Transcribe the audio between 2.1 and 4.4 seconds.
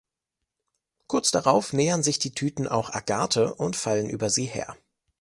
die Tüten auch Agathe und fallen über